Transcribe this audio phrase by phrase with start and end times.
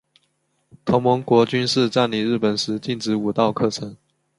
[0.83, 3.95] 同盟国军事占领日本时禁止武道课程。